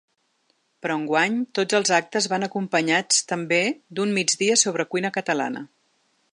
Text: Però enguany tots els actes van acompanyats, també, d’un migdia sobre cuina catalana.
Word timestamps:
Però 0.85 0.95
enguany 1.01 1.35
tots 1.59 1.77
els 1.81 1.91
actes 1.97 2.29
van 2.33 2.47
acompanyats, 2.49 3.21
també, 3.35 3.61
d’un 3.99 4.17
migdia 4.19 4.59
sobre 4.67 4.91
cuina 4.95 5.17
catalana. 5.19 5.67